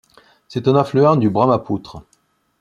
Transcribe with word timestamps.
C'est 0.47 0.67
un 0.67 0.75
affluent 0.75 1.15
du 1.15 1.29
Brahmapoutre. 1.29 2.01